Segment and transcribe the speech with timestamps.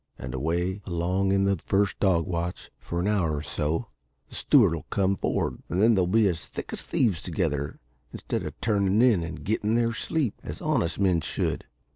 [0.17, 3.89] And away along in the first dog watch, for an hour or so,
[4.29, 7.79] the steward 'll come for'ard, and then they'll all be as thick as thieves together,
[8.11, 11.65] instead of turnin' in and gettin' their sleep, as honest men should.